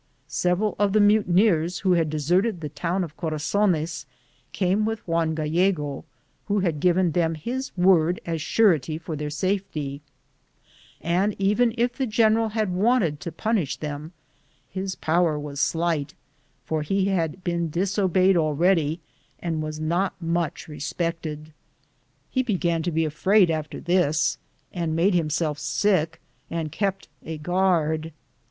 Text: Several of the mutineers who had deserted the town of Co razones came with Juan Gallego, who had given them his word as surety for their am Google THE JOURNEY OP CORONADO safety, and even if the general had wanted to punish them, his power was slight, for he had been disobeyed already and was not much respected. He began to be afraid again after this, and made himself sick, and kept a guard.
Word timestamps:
Several 0.27 0.75
of 0.79 0.93
the 0.93 0.99
mutineers 0.99 1.81
who 1.81 1.91
had 1.91 2.09
deserted 2.09 2.59
the 2.61 2.69
town 2.69 3.03
of 3.03 3.15
Co 3.15 3.29
razones 3.29 4.05
came 4.51 4.83
with 4.83 5.07
Juan 5.07 5.35
Gallego, 5.35 6.05
who 6.47 6.61
had 6.61 6.79
given 6.79 7.11
them 7.11 7.35
his 7.35 7.71
word 7.77 8.19
as 8.25 8.41
surety 8.41 8.97
for 8.97 9.15
their 9.15 9.27
am 9.27 9.29
Google 9.29 9.63
THE 9.71 9.79
JOURNEY 9.79 9.93
OP 9.93 9.93
CORONADO 9.93 9.93
safety, 9.93 10.01
and 11.01 11.35
even 11.37 11.73
if 11.77 11.93
the 11.93 12.07
general 12.07 12.49
had 12.49 12.73
wanted 12.73 13.19
to 13.19 13.31
punish 13.31 13.77
them, 13.77 14.13
his 14.71 14.95
power 14.95 15.37
was 15.37 15.61
slight, 15.61 16.15
for 16.65 16.81
he 16.81 17.05
had 17.09 17.43
been 17.43 17.69
disobeyed 17.69 18.35
already 18.35 18.99
and 19.37 19.61
was 19.61 19.79
not 19.79 20.19
much 20.19 20.67
respected. 20.67 21.53
He 22.31 22.41
began 22.41 22.81
to 22.81 22.91
be 22.91 23.05
afraid 23.05 23.51
again 23.51 23.59
after 23.59 23.79
this, 23.79 24.39
and 24.73 24.95
made 24.95 25.13
himself 25.13 25.59
sick, 25.59 26.19
and 26.49 26.71
kept 26.71 27.07
a 27.23 27.37
guard. 27.37 28.11